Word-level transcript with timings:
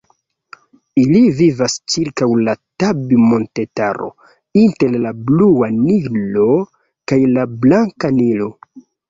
Ili 1.01 1.19
vivas 1.41 1.75
ĉirkaŭ 1.95 2.27
la 2.47 2.55
Tabi-montetaro, 2.83 4.09
inter 4.63 4.97
la 5.05 5.13
Blua 5.29 5.71
Nilo 5.77 6.49
kaj 7.13 7.21
la 7.37 7.47
Blanka 7.61 8.13
Nilo. 8.19 8.51